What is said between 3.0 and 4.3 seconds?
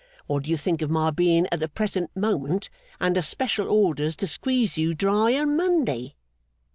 special orders to